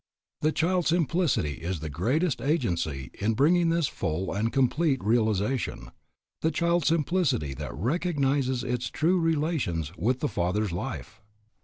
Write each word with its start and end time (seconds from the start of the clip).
The 0.41 0.51
child 0.51 0.87
simplicity 0.87 1.61
is 1.61 1.79
the 1.79 1.87
greatest 1.87 2.41
agency 2.41 3.11
in 3.21 3.35
bringing 3.35 3.69
this 3.69 3.85
full 3.87 4.33
and 4.33 4.51
complete 4.51 4.99
realization, 5.03 5.91
the 6.41 6.49
child 6.49 6.85
simplicity 6.85 7.53
that 7.53 7.71
recognizes 7.75 8.63
its 8.63 8.89
true 8.89 9.19
relations 9.19 9.95
with 9.95 10.19
the 10.21 10.27
Father's 10.27 10.71
life. 10.71 11.21